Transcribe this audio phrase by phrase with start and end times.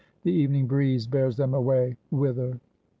[0.23, 2.59] The evening breeze bears them away: whither?